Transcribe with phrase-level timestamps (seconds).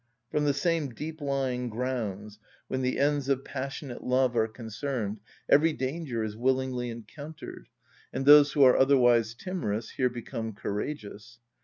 [0.31, 6.23] From the same deep‐lying grounds, when the ends of passionate love are concerned, every danger
[6.23, 7.67] is willingly encountered,
[8.11, 11.37] and those who are otherwise timorous here become courageous.